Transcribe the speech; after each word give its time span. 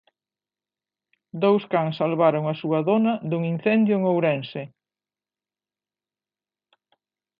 Dous 1.43 1.63
cans 1.73 1.95
salvaron 2.01 2.43
a 2.47 2.55
súa 2.61 2.79
dona 2.89 3.13
dun 3.29 3.43
incendio 3.53 3.93
en 3.97 4.03
Ourense. 4.11 4.63